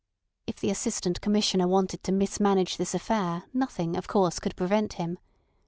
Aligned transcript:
If 0.47 0.59
the 0.59 0.71
Assistant 0.71 1.21
Commissioner 1.21 1.67
wanted 1.67 2.01
to 2.05 2.11
mismanage 2.11 2.77
this 2.77 2.95
affair 2.95 3.43
nothing, 3.53 3.95
of 3.95 4.07
course, 4.07 4.39
could 4.39 4.55
prevent 4.55 4.93
him. 4.93 5.19